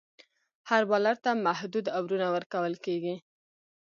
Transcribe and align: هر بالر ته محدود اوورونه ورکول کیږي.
هر 0.69 0.83
بالر 0.89 1.17
ته 1.23 1.31
محدود 1.47 1.85
اوورونه 1.97 2.27
ورکول 2.35 2.73
کیږي. 2.85 3.15